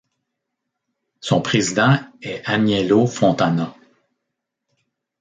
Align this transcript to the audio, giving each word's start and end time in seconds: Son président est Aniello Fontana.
Son 1.19 1.41
président 1.43 1.99
est 2.23 2.41
Aniello 2.45 3.05
Fontana. 3.05 3.75